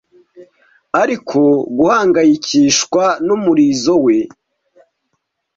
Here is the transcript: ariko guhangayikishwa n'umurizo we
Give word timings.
ariko 1.01 1.39
guhangayikishwa 1.77 3.03
n'umurizo 3.25 3.93
we 4.05 4.17